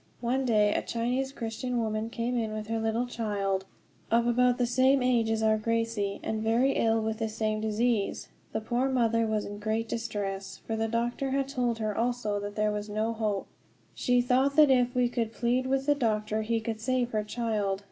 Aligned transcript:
One 0.21 0.45
day 0.45 0.73
a 0.73 0.81
Chinese 0.81 1.31
Christian 1.31 1.77
woman 1.79 2.09
came 2.09 2.35
in 2.35 2.53
with 2.53 2.69
her 2.69 2.79
little 2.79 3.05
child, 3.05 3.65
of 4.09 4.25
about 4.25 4.57
the 4.57 4.65
same 4.65 5.03
age 5.03 5.29
as 5.29 5.43
our 5.43 5.59
Gracie, 5.59 6.19
and 6.23 6.41
very 6.41 6.71
ill 6.71 6.99
with 6.99 7.19
the 7.19 7.29
same 7.29 7.61
disease. 7.61 8.27
The 8.51 8.61
poor 8.61 8.89
mother 8.89 9.27
was 9.27 9.45
in 9.45 9.59
great 9.59 9.87
distress, 9.87 10.57
for 10.65 10.75
the 10.75 10.87
doctor 10.87 11.29
had 11.29 11.47
told 11.49 11.77
her 11.77 11.95
also 11.95 12.39
that 12.39 12.55
there 12.55 12.71
was 12.71 12.89
no 12.89 13.13
hope. 13.13 13.45
She 13.93 14.21
thought 14.23 14.55
that 14.55 14.71
if 14.71 14.95
we 14.95 15.03
would 15.15 15.33
plead 15.33 15.67
with 15.67 15.85
the 15.85 15.93
doctor 15.93 16.41
he 16.41 16.61
could 16.61 16.79
save 16.79 17.11
her 17.11 17.23
child. 17.23 17.79